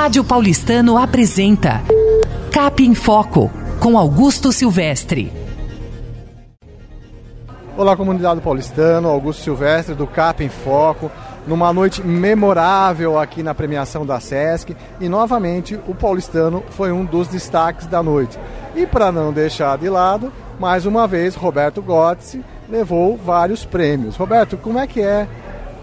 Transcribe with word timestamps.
Rádio 0.00 0.24
Paulistano 0.24 0.96
apresenta 0.96 1.82
Cap 2.50 2.82
em 2.82 2.94
Foco, 2.94 3.50
com 3.78 3.98
Augusto 3.98 4.50
Silvestre. 4.50 5.30
Olá, 7.76 7.94
comunidade 7.94 8.40
paulistano, 8.40 9.08
Augusto 9.08 9.42
Silvestre 9.42 9.94
do 9.94 10.06
Cap 10.06 10.42
em 10.42 10.48
Foco, 10.48 11.12
numa 11.46 11.70
noite 11.70 12.02
memorável 12.02 13.18
aqui 13.18 13.42
na 13.42 13.54
premiação 13.54 14.06
da 14.06 14.18
SESC 14.18 14.74
e 14.98 15.06
novamente 15.06 15.78
o 15.86 15.94
paulistano 15.94 16.64
foi 16.70 16.90
um 16.90 17.04
dos 17.04 17.28
destaques 17.28 17.86
da 17.86 18.02
noite. 18.02 18.38
E 18.74 18.86
para 18.86 19.12
não 19.12 19.34
deixar 19.34 19.76
de 19.76 19.90
lado, 19.90 20.32
mais 20.58 20.86
uma 20.86 21.06
vez 21.06 21.34
Roberto 21.34 21.82
Gotzi 21.82 22.42
levou 22.70 23.18
vários 23.18 23.66
prêmios. 23.66 24.16
Roberto, 24.16 24.56
como 24.56 24.78
é 24.78 24.86
que 24.86 25.02
é 25.02 25.28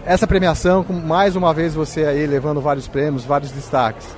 essa 0.08 0.26
premiação, 0.26 0.82
com 0.82 0.94
mais 0.94 1.36
uma 1.36 1.52
vez 1.52 1.74
você 1.74 2.06
aí 2.06 2.26
levando 2.26 2.62
vários 2.62 2.88
prêmios, 2.88 3.26
vários 3.26 3.52
destaques? 3.52 4.08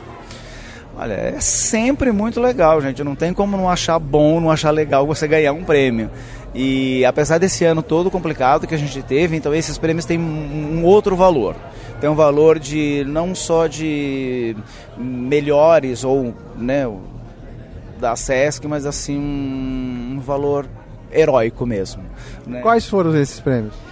Olha, 0.96 1.14
é 1.14 1.40
sempre 1.40 2.12
muito 2.12 2.40
legal, 2.40 2.80
gente. 2.80 3.02
Não 3.02 3.16
tem 3.16 3.34
como 3.34 3.56
não 3.56 3.68
achar 3.68 3.98
bom, 3.98 4.40
não 4.40 4.52
achar 4.52 4.70
legal 4.70 5.04
você 5.04 5.26
ganhar 5.26 5.52
um 5.52 5.64
prêmio. 5.64 6.08
E 6.54 7.04
apesar 7.04 7.38
desse 7.38 7.64
ano 7.64 7.82
todo 7.82 8.08
complicado 8.08 8.68
que 8.68 8.74
a 8.74 8.78
gente 8.78 9.02
teve, 9.02 9.36
então 9.36 9.52
esses 9.52 9.78
prêmios 9.78 10.04
têm 10.04 10.16
um 10.16 10.84
outro 10.84 11.16
valor. 11.16 11.56
Tem 12.00 12.08
um 12.08 12.14
valor 12.14 12.60
de 12.60 13.04
não 13.08 13.34
só 13.34 13.66
de 13.66 14.54
melhores 14.96 16.04
ou 16.04 16.32
né, 16.56 16.88
da 17.98 18.14
SESC, 18.14 18.68
mas 18.68 18.86
assim 18.86 19.18
um 19.18 20.20
valor 20.20 20.66
heróico 21.12 21.66
mesmo. 21.66 22.04
Né? 22.46 22.60
Quais 22.60 22.88
foram 22.88 23.16
esses 23.16 23.40
prêmios? 23.40 23.89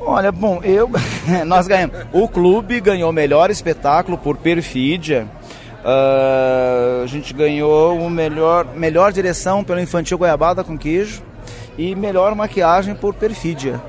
Olha, 0.00 0.32
bom, 0.32 0.60
eu 0.62 0.90
nós 1.46 1.68
ganhamos. 1.68 1.96
O 2.12 2.26
clube 2.26 2.80
ganhou 2.80 3.10
o 3.10 3.12
melhor 3.12 3.50
espetáculo 3.50 4.16
por 4.16 4.36
perfídia. 4.36 5.28
Uh, 5.84 7.02
a 7.04 7.06
gente 7.06 7.32
ganhou 7.32 7.98
o 7.98 8.10
melhor, 8.10 8.66
melhor 8.74 9.12
direção 9.12 9.64
pelo 9.64 9.80
Infantil 9.80 10.18
Goiabada 10.18 10.62
com 10.62 10.76
queijo 10.76 11.22
e 11.78 11.94
melhor 11.94 12.34
maquiagem 12.34 12.94
por 12.94 13.14
perfídia. 13.14 13.80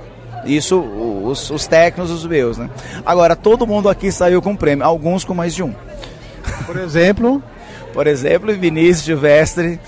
Isso, 0.45 0.79
os, 0.79 1.49
os 1.49 1.67
técnicos, 1.67 2.09
os 2.09 2.25
meus, 2.25 2.57
né? 2.57 2.69
Agora, 3.05 3.35
todo 3.35 3.67
mundo 3.67 3.89
aqui 3.89 4.11
saiu 4.11 4.41
com 4.41 4.55
prêmio, 4.55 4.85
alguns 4.85 5.23
com 5.23 5.33
mais 5.33 5.53
de 5.53 5.63
um. 5.63 5.73
Por 6.65 6.77
exemplo? 6.77 7.43
Por 7.93 8.07
exemplo, 8.07 8.53
Vinícius 8.53 9.05
Silvestre 9.05 9.79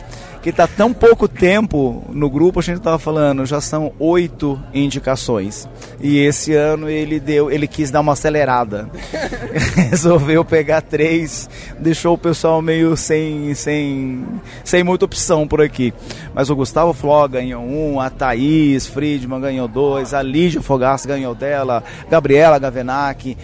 que 0.43 0.49
está 0.49 0.67
tão 0.67 0.91
pouco 0.91 1.25
tempo 1.25 2.03
no 2.09 2.29
grupo, 2.29 2.59
a 2.59 2.61
gente 2.61 2.79
estava 2.79 2.99
falando, 2.99 3.45
já 3.45 3.61
são 3.61 3.93
oito 3.97 4.61
indicações. 4.73 5.69
E 6.01 6.19
esse 6.19 6.53
ano 6.53 6.89
ele 6.89 7.17
deu, 7.17 7.49
ele 7.49 7.65
quis 7.65 7.89
dar 7.89 8.01
uma 8.01 8.11
acelerada. 8.11 8.89
Resolveu 9.89 10.43
pegar 10.43 10.81
três, 10.81 11.49
deixou 11.79 12.15
o 12.15 12.17
pessoal 12.17 12.61
meio 12.61 12.97
sem, 12.97 13.55
sem, 13.55 14.25
sem 14.65 14.83
muita 14.83 15.05
opção 15.05 15.47
por 15.47 15.61
aqui. 15.61 15.93
Mas 16.33 16.49
o 16.49 16.55
Gustavo 16.57 16.91
Fló 16.91 17.25
ganhou 17.25 17.63
um, 17.63 18.01
a 18.01 18.09
Thaís 18.09 18.85
Friedman 18.85 19.39
ganhou 19.39 19.69
dois, 19.69 20.13
a 20.13 20.21
Lígia 20.21 20.61
Fogaça 20.61 21.07
ganhou 21.07 21.33
dela, 21.33 21.81
Gabriela 22.09 22.59
Gavenac. 22.59 23.37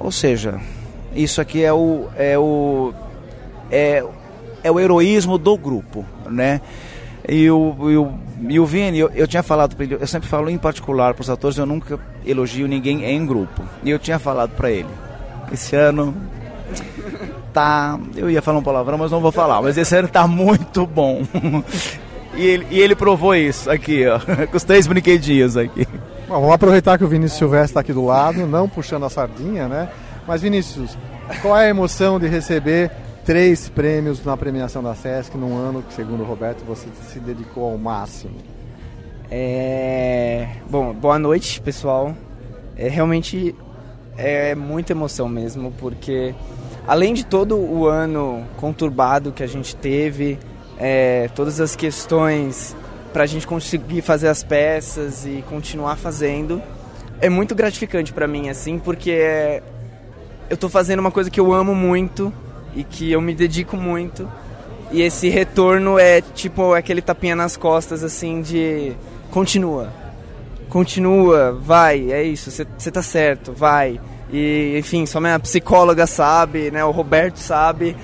Ou 0.00 0.10
seja, 0.10 0.58
isso 1.14 1.40
aqui 1.40 1.62
é 1.62 1.72
o, 1.72 2.08
é 2.16 2.36
o 2.36 2.92
é 3.70 4.02
é 4.62 4.70
o 4.70 4.78
heroísmo 4.78 5.38
do 5.38 5.56
grupo, 5.56 6.04
né? 6.28 6.60
E 7.28 7.50
o, 7.50 7.90
e 7.90 7.96
o, 7.96 8.14
e 8.48 8.60
o 8.60 8.66
Vini, 8.66 8.98
eu, 8.98 9.10
eu 9.14 9.26
tinha 9.26 9.42
falado 9.42 9.76
para 9.76 9.84
ele, 9.84 9.98
eu 10.00 10.06
sempre 10.06 10.28
falo 10.28 10.48
em 10.48 10.56
particular 10.56 11.12
para 11.14 11.22
os 11.22 11.30
atores, 11.30 11.58
eu 11.58 11.66
nunca 11.66 11.98
elogio 12.24 12.66
ninguém 12.66 13.04
em 13.04 13.26
grupo. 13.26 13.62
E 13.82 13.90
eu 13.90 13.98
tinha 13.98 14.18
falado 14.18 14.50
para 14.50 14.70
ele, 14.70 14.88
esse 15.52 15.76
ano 15.76 16.14
tá, 17.52 17.98
eu 18.16 18.30
ia 18.30 18.40
falar 18.40 18.58
um 18.58 18.62
palavrão, 18.62 18.96
mas 18.96 19.10
não 19.10 19.20
vou 19.20 19.32
falar, 19.32 19.60
mas 19.60 19.76
esse 19.76 19.94
ano 19.96 20.08
tá 20.08 20.26
muito 20.26 20.86
bom. 20.86 21.22
E 22.34 22.46
ele, 22.46 22.66
e 22.70 22.80
ele 22.80 22.94
provou 22.94 23.34
isso 23.34 23.68
aqui, 23.68 24.06
ó, 24.06 24.20
com 24.46 24.56
os 24.56 24.62
três 24.62 24.86
brinquedinhos 24.86 25.56
aqui. 25.56 25.88
Bom, 26.28 26.34
vamos 26.34 26.52
aproveitar 26.52 26.96
que 26.96 27.02
o 27.02 27.08
Vinícius 27.08 27.38
Silvestre 27.38 27.70
está 27.70 27.80
aqui 27.80 27.92
do 27.92 28.04
lado, 28.04 28.46
não 28.46 28.68
puxando 28.68 29.04
a 29.06 29.10
sardinha, 29.10 29.66
né? 29.66 29.88
Mas 30.24 30.40
Vinícius, 30.40 30.96
qual 31.42 31.58
é 31.58 31.66
a 31.66 31.68
emoção 31.68 32.20
de 32.20 32.28
receber 32.28 32.92
três 33.28 33.68
prêmios 33.68 34.24
na 34.24 34.38
premiação 34.38 34.82
da 34.82 34.94
Sesc 34.94 35.36
num 35.36 35.54
ano 35.54 35.82
que, 35.82 35.92
segundo 35.92 36.22
o 36.22 36.24
Roberto, 36.24 36.64
você 36.64 36.88
se 37.12 37.20
dedicou 37.20 37.70
ao 37.70 37.76
máximo. 37.76 38.38
É... 39.30 40.48
Bom, 40.70 40.94
boa 40.94 41.18
noite, 41.18 41.60
pessoal. 41.60 42.16
É 42.74 42.88
realmente 42.88 43.54
é 44.16 44.54
muita 44.54 44.94
emoção 44.94 45.28
mesmo, 45.28 45.70
porque 45.72 46.34
além 46.86 47.12
de 47.12 47.22
todo 47.22 47.54
o 47.54 47.86
ano 47.86 48.44
conturbado 48.56 49.30
que 49.30 49.42
a 49.42 49.46
gente 49.46 49.76
teve, 49.76 50.38
é, 50.78 51.28
todas 51.34 51.60
as 51.60 51.76
questões 51.76 52.74
para 53.12 53.24
a 53.24 53.26
gente 53.26 53.46
conseguir 53.46 54.00
fazer 54.00 54.28
as 54.28 54.42
peças 54.42 55.26
e 55.26 55.44
continuar 55.50 55.96
fazendo, 55.96 56.62
é 57.20 57.28
muito 57.28 57.54
gratificante 57.54 58.10
para 58.10 58.26
mim, 58.26 58.48
assim, 58.48 58.78
porque 58.78 59.10
é, 59.10 59.62
eu 60.48 60.54
estou 60.54 60.70
fazendo 60.70 61.00
uma 61.00 61.10
coisa 61.10 61.28
que 61.28 61.38
eu 61.38 61.52
amo 61.52 61.74
muito 61.74 62.32
e 62.78 62.84
que 62.84 63.10
eu 63.10 63.20
me 63.20 63.34
dedico 63.34 63.76
muito. 63.76 64.30
E 64.92 65.02
esse 65.02 65.28
retorno 65.28 65.98
é 65.98 66.20
tipo 66.20 66.72
aquele 66.72 67.02
tapinha 67.02 67.34
nas 67.34 67.56
costas, 67.56 68.04
assim, 68.04 68.40
de 68.40 68.92
continua, 69.32 69.92
continua, 70.68 71.52
vai, 71.52 72.12
é 72.12 72.22
isso, 72.22 72.52
você 72.52 72.90
tá 72.90 73.02
certo, 73.02 73.52
vai. 73.52 74.00
E, 74.32 74.76
enfim, 74.78 75.06
só 75.06 75.18
minha 75.20 75.40
psicóloga 75.40 76.06
sabe, 76.06 76.70
né, 76.70 76.84
o 76.84 76.92
Roberto 76.92 77.38
sabe 77.38 77.96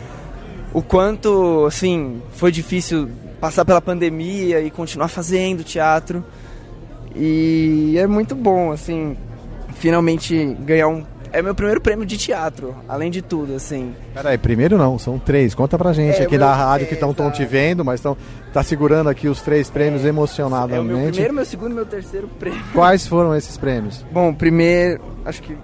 o 0.72 0.82
quanto, 0.82 1.64
assim, 1.66 2.20
foi 2.32 2.50
difícil 2.50 3.08
passar 3.40 3.64
pela 3.64 3.80
pandemia 3.80 4.60
e 4.60 4.72
continuar 4.72 5.06
fazendo 5.06 5.62
teatro. 5.62 6.24
E 7.14 7.94
é 7.96 8.08
muito 8.08 8.34
bom, 8.34 8.72
assim, 8.72 9.16
finalmente 9.74 10.56
ganhar 10.60 10.88
um 10.88 11.04
é 11.34 11.42
meu 11.42 11.52
primeiro 11.52 11.80
prêmio 11.80 12.06
de 12.06 12.16
teatro, 12.16 12.76
além 12.88 13.10
de 13.10 13.20
tudo, 13.20 13.56
assim. 13.56 13.92
Peraí, 14.14 14.38
primeiro 14.38 14.78
não, 14.78 14.96
são 15.00 15.18
três. 15.18 15.52
Conta 15.52 15.76
pra 15.76 15.92
gente 15.92 16.20
é, 16.20 16.22
aqui 16.22 16.38
da 16.38 16.54
rádio 16.54 16.84
é, 16.84 16.88
que 16.88 16.94
estão 16.94 17.12
te 17.32 17.44
vendo, 17.44 17.84
mas 17.84 17.98
estão 17.98 18.16
tá 18.52 18.62
segurando 18.62 19.10
aqui 19.10 19.26
os 19.26 19.42
três 19.42 19.68
prêmios 19.68 20.04
é, 20.04 20.08
emocionadamente. 20.08 20.76
É 20.76 20.80
o 20.80 20.84
meu 20.84 21.08
primeiro, 21.08 21.34
meu 21.34 21.44
segundo 21.44 21.72
e 21.72 21.74
meu 21.74 21.86
terceiro 21.86 22.28
prêmio. 22.38 22.62
Quais 22.72 23.08
foram 23.08 23.34
esses 23.34 23.56
prêmios? 23.56 24.06
Bom, 24.12 24.32
primeiro, 24.32 25.02
acho 25.24 25.42
que. 25.42 25.58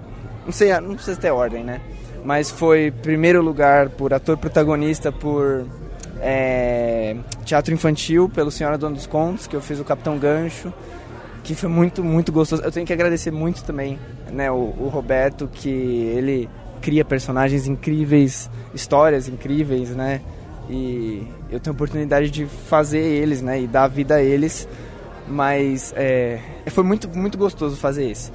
Não 0.45 0.51
sei, 0.51 0.77
não 0.81 0.95
precisa 0.95 1.17
ter 1.17 1.31
ordem, 1.31 1.63
né? 1.63 1.79
Mas 2.25 2.51
foi 2.51 2.91
primeiro 2.91 3.41
lugar 3.41 3.89
por 3.91 4.13
ator 4.13 4.37
protagonista 4.37 5.09
por 5.09 5.65
é, 6.19 7.15
teatro 7.45 7.73
infantil, 7.73 8.27
pelo 8.27 8.51
Senhora 8.51 8.77
Dona 8.77 8.95
dos 8.95 9.07
Contos, 9.07 9.47
que 9.47 9.55
eu 9.55 9.61
fiz 9.61 9.79
o 9.79 9.85
Capitão 9.85 10.17
Gancho 10.17 10.73
que 11.43 11.55
foi 11.55 11.69
muito, 11.69 12.03
muito 12.03 12.31
gostoso. 12.31 12.61
Eu 12.61 12.71
tenho 12.71 12.85
que 12.85 12.93
agradecer 12.93 13.31
muito 13.31 13.63
também 13.63 13.99
né, 14.31 14.51
o, 14.51 14.55
o 14.55 14.89
Roberto, 14.91 15.49
que 15.51 15.69
ele 15.69 16.49
cria 16.81 17.05
personagens 17.05 17.67
incríveis, 17.67 18.49
histórias 18.73 19.27
incríveis, 19.27 19.89
né? 19.89 20.21
E 20.69 21.27
eu 21.49 21.59
tenho 21.59 21.73
a 21.73 21.75
oportunidade 21.75 22.29
de 22.29 22.45
fazer 22.45 22.99
eles, 22.99 23.41
né? 23.41 23.61
E 23.61 23.67
dar 23.67 23.87
vida 23.87 24.15
a 24.15 24.23
eles. 24.23 24.67
Mas 25.27 25.93
é, 25.95 26.39
foi 26.67 26.83
muito, 26.83 27.07
muito 27.09 27.37
gostoso 27.37 27.75
fazer 27.75 28.09
esse. 28.09 28.31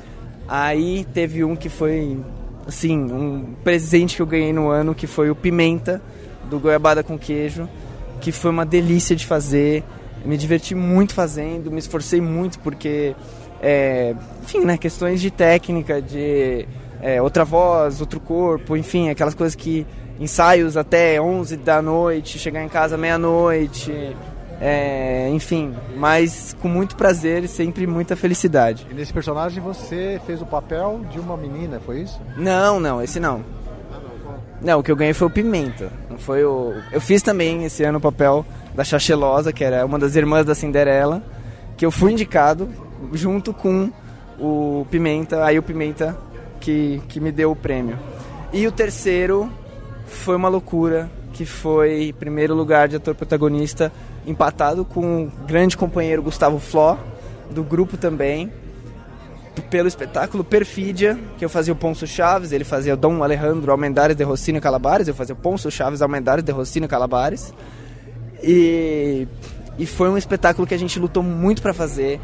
Aí 0.49 1.05
teve 1.13 1.43
um 1.45 1.57
que 1.57 1.69
foi, 1.69 2.19
assim, 2.67 2.97
um 2.97 3.55
presente 3.65 4.17
que 4.17 4.23
eu 4.23 4.27
ganhei 4.27 4.53
no 4.53 4.69
ano, 4.69 4.95
que 4.95 5.07
foi 5.07 5.31
o 5.31 5.35
Pimenta, 5.35 6.01
do 6.49 6.61
Goiabada 6.61 7.03
com 7.03 7.19
Queijo, 7.19 7.69
que 8.21 8.31
foi 8.31 8.51
uma 8.51 8.65
delícia 8.65 9.17
de 9.17 9.27
fazer 9.27 9.83
me 10.25 10.37
diverti 10.37 10.75
muito 10.75 11.15
fazendo, 11.15 11.71
me 11.71 11.79
esforcei 11.79 12.21
muito 12.21 12.59
porque, 12.61 13.15
é, 13.61 14.15
enfim, 14.43 14.61
né, 14.61 14.77
questões 14.77 15.21
de 15.21 15.31
técnica, 15.31 16.01
de 16.01 16.67
é, 17.01 17.21
outra 17.21 17.45
voz, 17.45 18.01
outro 18.01 18.21
corpo, 18.21 18.77
enfim, 18.77 19.09
aquelas 19.11 19.35
coisas 19.35 19.55
que 19.55 19.87
ensaios 20.19 20.77
até 20.77 21.21
11 21.21 21.57
da 21.59 21.83
noite, 21.83 22.39
chegar 22.39 22.63
em 22.63 22.69
casa 22.69 22.97
meia-noite, 22.97 24.17
é, 24.61 25.29
enfim, 25.31 25.75
mas 25.97 26.57
com 26.61 26.69
muito 26.69 26.97
prazer 26.97 27.45
e 27.45 27.49
sempre 27.49 27.87
muita 27.87 28.17
felicidade. 28.17 28.87
E 28.91 28.95
nesse 28.95 29.13
personagem 29.13 29.63
você 29.63 30.21
fez 30.27 30.41
o 30.41 30.47
papel 30.47 31.03
de 31.11 31.21
uma 31.21 31.37
menina, 31.37 31.81
foi 31.85 32.01
isso? 32.01 32.21
Não, 32.37 32.81
não, 32.81 33.03
esse 33.03 33.21
não. 33.21 33.45
Não, 34.61 34.81
o 34.81 34.83
que 34.83 34.91
eu 34.91 34.97
ganhei 34.97 35.13
foi 35.13 35.27
o 35.27 35.31
Pimenta. 35.31 35.91
Não 36.11 36.19
foi 36.19 36.45
o. 36.45 36.75
Eu 36.91 37.01
fiz 37.01 37.23
também 37.23 37.65
esse 37.65 37.85
ano 37.85 37.99
o 37.99 38.01
papel 38.01 38.45
da 38.75 38.85
Chachelosa, 38.85 39.53
que 39.53 39.65
era 39.65 39.85
uma 39.85 39.99
das 39.99 40.17
irmãs 40.17 40.45
da 40.45 40.55
Cinderela, 40.55 41.23
que 41.77 41.85
eu 41.85 41.91
fui 41.91 42.13
indicado 42.13 42.69
junto 43.13 43.53
com 43.53 43.91
o 44.39 44.87
Pimenta, 44.91 45.45
aí 45.45 45.59
o 45.59 45.63
Pimenta 45.63 46.17
que, 46.61 47.01
que 47.09 47.21
me 47.21 47.31
deu 47.31 47.53
o 47.53 47.57
prêmio. 47.57 47.99
E 48.53 48.67
o 48.67 48.73
terceiro 48.73 49.51
foi 50.07 50.37
uma 50.37 50.49
loucura, 50.49 51.11
que 51.33 51.45
foi 51.45 52.15
primeiro 52.19 52.55
lugar 52.55 52.89
de 52.89 52.97
ator 52.97 53.15
protagonista, 53.15 53.93
empatado 54.27 54.85
com 54.85 55.25
o 55.25 55.33
grande 55.47 55.77
companheiro 55.77 56.23
Gustavo 56.23 56.59
Fló, 56.59 56.97
do 57.51 57.63
grupo 57.63 57.97
também. 57.97 58.51
Pelo 59.63 59.89
espetáculo 59.89 60.45
Perfídia, 60.45 61.19
que 61.39 61.45
eu 61.45 61.49
fazia 61.49 61.73
o 61.73 61.77
Ponço 61.77 62.07
Chaves, 62.07 62.53
ele 62.53 62.65
fazia 62.65 62.95
o 62.95 62.97
Dom 62.97 63.23
Alejandro 63.23 63.71
Almendares 63.73 64.17
de 64.17 64.25
Rossino 64.25 64.61
Calabares, 64.61 65.09
eu 65.09 65.15
fazia 65.15 65.35
o 65.35 65.39
Ponço 65.39 65.71
Chaves 65.71 66.03
Almendares 66.03 66.45
de 66.45 66.53
Rossino 66.53 66.87
Calabares. 66.87 67.53
E, 68.43 69.27
e 69.79 69.87
foi 69.87 70.09
um 70.09 70.17
espetáculo 70.17 70.67
que 70.67 70.75
a 70.75 70.79
gente 70.79 70.99
lutou 70.99 71.23
muito 71.23 71.63
para 71.63 71.75
fazer. 71.75 72.21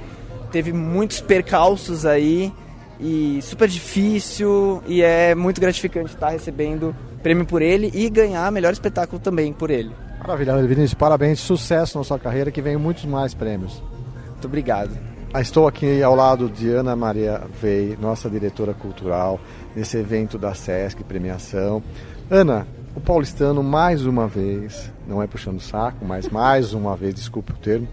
Teve 0.51 0.73
muitos 0.73 1.21
percalços 1.21 2.05
aí 2.05 2.53
e 3.01 3.41
super 3.43 3.69
difícil 3.69 4.83
e 4.87 5.03
é 5.03 5.35
muito 5.35 5.61
gratificante 5.61 6.15
estar 6.15 6.29
recebendo 6.29 6.95
prêmio 7.23 7.45
por 7.47 7.63
ele 7.63 7.91
e 7.95 8.09
ganhar 8.09 8.51
melhor 8.53 8.73
espetáculo 8.73 9.21
também 9.21 9.53
por 9.53 9.71
ele. 9.71 9.91
Maravilha, 10.21 10.57
Vinícius, 10.63 10.95
parabéns, 10.95 11.41
sucesso 11.41 11.99
na 11.99 12.05
sua 12.05 12.19
carreira, 12.19 12.51
que 12.51 12.63
venham 12.63 12.81
muitos 12.81 13.05
mais 13.05 13.35
prêmios. 13.35 13.83
Muito 14.31 14.47
obrigado. 14.47 15.12
Ah, 15.35 15.41
estou 15.41 15.67
aqui 15.67 16.03
ao 16.03 16.15
lado 16.15 16.47
de 16.47 16.69
Ana 16.69 16.95
Maria 16.95 17.41
Vei, 17.59 17.97
nossa 17.99 18.29
diretora 18.29 18.75
cultural, 18.75 19.41
nesse 19.75 19.97
evento 19.97 20.37
da 20.37 20.53
SESC 20.53 21.03
Premiação. 21.05 21.83
Ana, 22.31 22.67
o 22.95 23.01
paulistano 23.01 23.63
mais 23.63 24.05
uma 24.05 24.29
vez, 24.29 24.93
não 25.09 25.23
é 25.23 25.27
puxando 25.27 25.59
saco, 25.59 26.05
mas 26.05 26.29
mais 26.29 26.75
uma 26.77 26.95
vez, 26.95 27.15
desculpe 27.15 27.53
o 27.53 27.57
termo, 27.57 27.89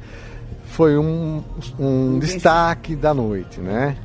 foi 0.65 0.97
um, 0.97 1.41
um 1.79 2.19
destaque 2.19 2.93
da 2.93 3.13
noite, 3.13 3.61
né? 3.61 3.95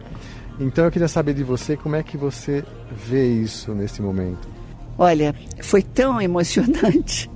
Então 0.61 0.85
eu 0.85 0.91
queria 0.93 1.09
saber 1.09 1.35
de 1.35 1.43
você 1.43 1.77
como 1.77 1.97
é 1.97 2.05
que 2.05 2.17
você 2.17 2.65
vê 2.89 3.27
isso 3.27 3.75
nesse 3.75 4.01
momento. 4.01 4.47
Olha, 4.97 5.35
foi 5.61 5.83
tão 5.83 6.21
emocionante 6.23 7.29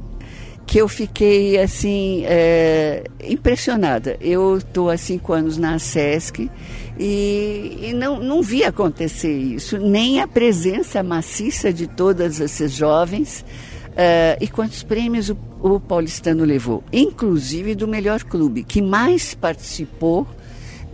que 0.69 0.77
eu 0.77 0.87
fiquei 0.87 1.59
assim 1.59 2.25
é, 2.27 3.03
impressionada. 3.25 4.19
Eu 4.21 4.59
estou 4.59 4.91
há 4.91 4.99
cinco 4.99 5.33
anos 5.33 5.57
na 5.57 5.79
SESC 5.79 6.51
e, 6.99 7.79
e, 7.81 7.93
não, 7.95 8.21
não 8.21 8.43
vi 8.43 8.63
acontecer 8.63 9.33
isso, 9.33 9.79
nem 9.79 10.21
a 10.21 10.29
presença 10.29 11.03
maciça 11.03 11.73
de 11.73 11.87
todas 11.87 12.39
esses 12.39 12.71
jovens. 12.71 13.45
Uh, 13.89 14.39
e 14.41 14.47
quantos 14.47 14.85
prêmios 14.85 15.29
o, 15.29 15.37
o 15.61 15.81
paulistano 15.81 16.45
levou, 16.45 16.85
inclusive 16.93 17.75
do 17.75 17.89
melhor 17.89 18.23
clube, 18.23 18.63
que 18.63 18.81
mais 18.81 19.35
participou 19.35 20.25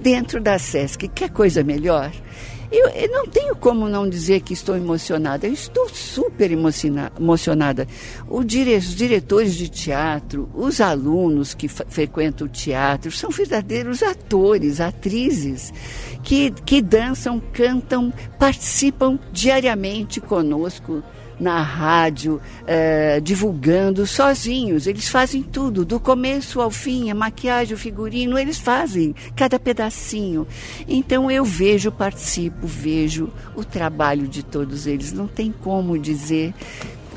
dentro 0.00 0.40
da 0.40 0.58
SESC. 0.58 1.08
Quer 1.08 1.30
coisa 1.30 1.62
melhor? 1.64 2.12
Eu, 2.70 2.88
eu, 2.88 3.10
não 3.10 3.26
tenho 3.26 3.54
como 3.56 3.88
não 3.88 4.08
dizer 4.08 4.40
que 4.40 4.52
estou 4.52 4.76
emocionada. 4.76 5.46
Eu 5.46 5.52
estou 5.52 5.88
super 5.88 6.50
emocionada. 6.50 7.86
Dire, 8.44 8.76
os 8.76 8.94
diretores 8.94 9.54
de 9.54 9.68
teatro, 9.68 10.48
os 10.54 10.80
alunos 10.80 11.54
que 11.54 11.68
frequentam 11.68 12.46
o 12.46 12.50
teatro, 12.50 13.10
são 13.10 13.30
verdadeiros 13.30 14.02
atores, 14.02 14.80
atrizes, 14.80 15.72
que, 16.22 16.50
que 16.50 16.80
dançam, 16.80 17.40
cantam, 17.52 18.12
participam 18.38 19.18
diariamente 19.32 20.20
conosco 20.20 21.02
na 21.38 21.62
rádio, 21.62 22.40
é, 22.66 23.20
divulgando 23.20 24.06
sozinhos. 24.06 24.86
Eles 24.86 25.08
fazem 25.08 25.42
tudo, 25.42 25.84
do 25.84 25.98
começo 25.98 26.60
ao 26.60 26.70
fim, 26.70 27.10
a 27.10 27.14
maquiagem, 27.14 27.74
o 27.74 27.78
figurino, 27.78 28.38
eles 28.38 28.58
fazem 28.58 29.14
cada 29.34 29.58
pedacinho. 29.58 30.46
Então 30.88 31.30
eu 31.30 31.44
vejo, 31.44 31.90
participo, 31.90 32.66
vejo 32.66 33.30
o 33.54 33.64
trabalho 33.64 34.26
de 34.28 34.42
todos 34.42 34.86
eles. 34.86 35.12
Não 35.12 35.26
tem 35.26 35.52
como 35.52 35.98
dizer 35.98 36.54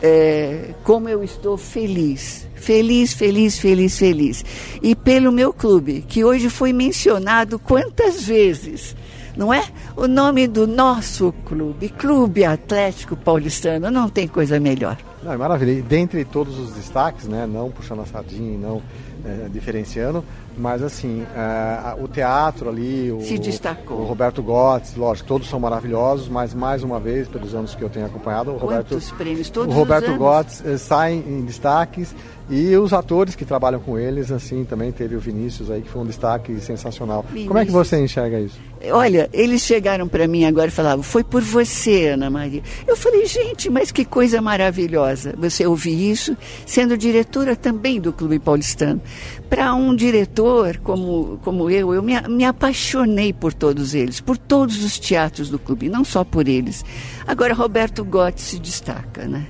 é, 0.02 0.74
como 0.84 1.10
eu 1.10 1.24
estou 1.24 1.58
feliz. 1.58 2.48
Feliz, 2.56 3.14
feliz, 3.14 3.58
feliz, 3.58 3.98
feliz. 3.98 4.46
E 4.82 4.96
pelo 4.96 5.32
meu 5.32 5.54
clube, 5.54 6.04
que 6.08 6.24
hoje 6.24 6.50
foi 6.50 6.74
mencionado 6.74 7.60
quantas 7.60 8.24
vezes 8.24 8.96
não 9.38 9.54
é? 9.54 9.64
O 9.96 10.08
nome 10.08 10.48
do 10.48 10.66
nosso 10.68 11.34
clube, 11.46 11.90
Clube 11.90 12.44
Atlético 12.44 13.16
Paulistano, 13.16 13.92
não 13.92 14.10
tem 14.10 14.28
coisa 14.28 14.60
melhor. 14.60 14.98
Não, 15.24 15.32
é 15.32 15.38
maravilha. 15.38 15.72
E 15.72 15.82
dentre 15.82 16.26
todos 16.26 16.58
os 16.58 16.74
destaques, 16.74 17.28
né, 17.28 17.46
não 17.46 17.70
puxando 17.70 18.02
a 18.02 18.06
sardinha, 18.06 18.58
não 18.58 18.82
é, 19.26 19.50
diferenciando, 19.50 20.24
mas 20.58 20.82
assim, 20.82 21.26
é, 21.36 22.02
o 22.02 22.08
teatro 22.08 22.70
ali, 22.70 23.12
o, 23.12 23.22
Se 23.22 23.38
destacou. 23.38 24.00
o 24.00 24.06
Roberto 24.06 24.42
Gotts, 24.42 24.96
lógico, 24.96 25.28
todos 25.28 25.50
são 25.50 25.60
maravilhosos, 25.60 26.28
mas 26.28 26.54
mais 26.54 26.84
uma 26.84 27.00
vez, 27.00 27.28
pelos 27.28 27.54
anos 27.54 27.76
que 27.76 27.84
eu 27.84 27.90
tenho 27.90 28.06
acompanhado, 28.06 28.52
o 28.52 28.60
Quantos 28.60 29.10
Roberto, 29.10 29.16
prêmios, 29.16 29.50
todos 29.50 29.74
o 29.74 29.78
Roberto 29.78 30.16
Gotts 30.16 30.64
eh, 30.66 30.78
sai 30.78 31.14
em 31.14 31.42
destaques 31.42 32.16
e 32.50 32.76
os 32.78 32.94
atores 32.94 33.36
que 33.36 33.44
trabalham 33.44 33.80
com 33.80 34.00
eles, 34.00 34.32
assim, 34.32 34.64
também 34.64 34.92
teve 34.92 35.16
o 35.16 35.20
Vinícius 35.20 35.70
aí, 35.70 35.82
que 35.82 35.90
foi 35.90 36.02
um 36.02 36.06
destaque 36.06 36.60
sensacional. 36.62 37.24
Vinícius. 37.24 37.48
Como 37.48 37.60
é 37.60 37.66
que 37.66 37.72
você 37.72 38.02
enxerga 38.02 38.40
isso? 38.40 38.58
Olha, 38.92 39.30
eles 39.34 39.62
chegaram 39.62 40.08
para 40.08 40.28
mim 40.28 40.46
agora 40.46 40.68
e 40.68 40.72
falavam, 40.72 41.02
foi 41.02 41.24
por 41.24 41.42
você, 41.42 42.10
Ana 42.10 42.30
Maria. 42.30 42.62
Eu 42.86 42.96
falei, 42.96 43.26
gente, 43.26 43.70
mas 43.70 43.92
que 43.92 44.06
coisa 44.06 44.42
maravilhosa 44.42 45.34
você 45.38 45.66
ouvir 45.66 46.12
isso, 46.12 46.38
sendo 46.66 46.98
diretora 46.98 47.56
também 47.56 48.00
do 48.00 48.14
Clube 48.14 48.40
Paulistano. 48.40 49.02
Para 49.50 49.74
um 49.74 49.96
diretor 49.96 50.78
como, 50.78 51.40
como 51.44 51.70
eu, 51.70 51.94
eu 51.94 52.04
me, 52.04 52.20
me 52.28 52.46
apaixonei 52.46 53.34
por 53.34 53.54
todos 53.54 53.96
eles, 53.96 54.22
por 54.22 54.38
todos 54.38 54.84
os 54.84 55.00
teatros 55.00 55.50
do 55.50 55.58
clube, 55.58 55.90
não 55.90 56.04
só 56.04 56.24
por 56.24 56.48
eles. 56.48 56.86
Agora, 57.26 57.54
Roberto 57.54 58.06
Gotti 58.06 58.42
se 58.42 58.60
destaca, 58.60 59.26
né? 59.26 59.46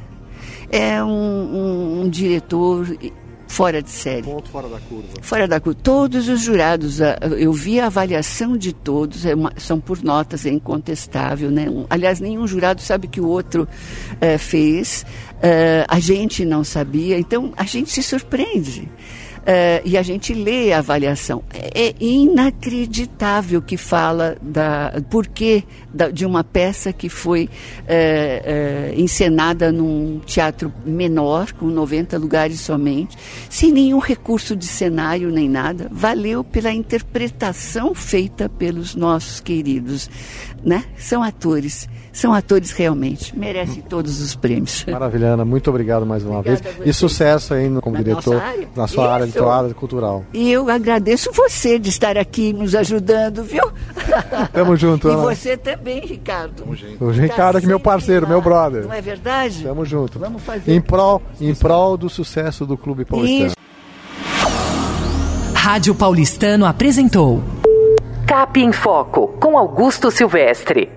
É 0.70 1.04
um, 1.04 1.10
um, 1.10 2.02
um 2.02 2.10
diretor 2.10 2.88
fora 3.48 3.82
de 3.82 3.90
série. 3.90 4.24
Ponto 4.24 4.50
fora 4.50 4.68
da 4.68 4.80
curva. 4.80 5.08
Fora 5.22 5.48
da 5.48 5.60
curva. 5.60 5.80
Todos 5.82 6.28
os 6.28 6.42
jurados, 6.42 7.00
eu 7.38 7.52
vi 7.54 7.80
a 7.80 7.88
avaliação 7.88 8.58
de 8.58 8.74
todos, 8.74 9.26
é 9.26 9.34
uma, 9.34 9.52
são 9.58 9.80
por 9.80 10.04
notas, 10.04 10.46
é 10.46 10.50
incontestável. 10.50 11.50
Né? 11.50 11.70
Um, 11.70 11.86
aliás, 11.90 12.20
nenhum 12.20 12.46
jurado 12.46 12.82
sabe 12.82 13.08
que 13.08 13.22
o 13.22 13.28
outro 13.28 13.68
é, 14.20 14.38
fez, 14.38 15.06
é, 15.42 15.86
a 15.88 16.00
gente 16.00 16.46
não 16.46 16.64
sabia, 16.64 17.18
então 17.18 17.54
a 17.58 17.64
gente 17.64 17.92
se 17.92 18.04
surpreende. 18.04 18.90
Uh, 19.48 19.80
e 19.86 19.98
a 19.98 20.02
gente 20.02 20.34
lê 20.34 20.74
a 20.74 20.80
avaliação. 20.80 21.42
É, 21.54 21.88
é 21.88 21.96
inacreditável 22.02 23.62
que 23.62 23.78
fala 23.78 24.36
da 24.42 25.02
porquê 25.10 25.64
da, 25.94 26.10
de 26.10 26.26
uma 26.26 26.44
peça 26.44 26.92
que 26.92 27.08
foi 27.08 27.46
uh, 27.46 27.48
uh, 27.48 29.00
encenada 29.00 29.72
num 29.72 30.20
teatro 30.26 30.74
menor, 30.86 31.54
com 31.54 31.68
90 31.68 32.18
lugares 32.18 32.60
somente, 32.60 33.18
sem 33.50 33.72
nenhum 33.72 34.00
recurso 34.00 34.54
de 34.54 34.68
cenário 34.68 35.32
nem 35.32 35.48
nada. 35.48 35.88
Valeu 35.94 36.44
pela 36.44 36.74
interpretação 36.74 37.96
feita 37.96 38.50
pelos 38.50 38.96
nossos 38.96 39.40
queridos, 39.40 40.10
né? 40.62 40.84
São 40.98 41.24
atores 41.24 41.88
são 42.18 42.34
atores 42.34 42.72
realmente, 42.72 43.38
merecem 43.38 43.80
todos 43.80 44.20
os 44.20 44.34
prêmios. 44.34 44.84
Maravilha, 44.86 45.28
Ana, 45.28 45.46
muito 45.46 45.70
obrigado 45.70 46.04
mais 46.04 46.24
uma 46.24 46.40
Obrigada 46.40 46.72
vez. 46.72 46.88
E 46.90 46.92
sucesso 46.92 47.54
aí 47.54 47.70
como 47.80 47.96
na 47.96 48.02
diretor, 48.02 48.42
área. 48.42 48.68
na 48.76 48.88
sua 48.88 49.04
Isso. 49.04 49.14
área 49.14 49.28
litoral 49.40 49.74
cultural. 49.74 50.26
E 50.34 50.52
eu 50.52 50.70
agradeço 50.70 51.32
você 51.32 51.78
de 51.80 51.90
estar 51.90 52.18
aqui 52.18 52.54
nos 52.54 52.74
ajudando, 52.76 53.44
viu? 53.44 53.64
Tamo 54.54 54.76
junto, 54.76 55.08
E 55.08 55.12
Ana. 55.12 55.22
você 55.24 55.56
também, 55.58 56.02
Ricardo. 56.06 56.64
O 57.00 57.10
Ricardo 57.12 57.58
aqui, 57.58 57.68
meu 57.68 57.78
sempre 57.78 57.92
parceiro, 57.92 58.24
lá. 58.24 58.30
meu 58.30 58.42
brother. 58.42 58.84
Não 58.84 58.94
é 58.94 59.02
verdade? 59.02 59.64
Tamo 59.64 59.86
junto. 59.86 60.20
Vamos 60.20 60.42
fazer. 60.44 60.72
Em 60.74 60.82
prol, 60.82 61.22
em 61.40 61.54
prol 61.54 61.98
do 61.98 62.10
sucesso 62.10 62.66
do 62.66 62.78
Clube 62.78 63.06
Paulistano. 63.06 63.54
Rádio 65.54 65.94
Paulistano 65.94 66.66
apresentou 66.66 67.44
Cap 68.26 68.60
em 68.60 68.72
Foco 68.72 69.28
com 69.40 69.58
Augusto 69.58 70.10
Silvestre. 70.12 70.90